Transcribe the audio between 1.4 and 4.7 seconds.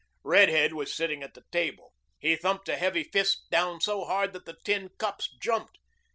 table. He thumped a heavy fist down so hard that the